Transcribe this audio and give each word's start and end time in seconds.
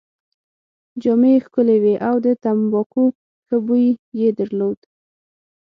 جامې 1.01 1.29
يې 1.35 1.43
ښکلې 1.45 1.77
وې 1.83 1.95
او 2.07 2.15
د 2.25 2.27
تمباکو 2.43 3.03
ښه 3.45 3.57
بوی 3.65 3.85
يې 4.19 4.29
درلود. 4.39 4.79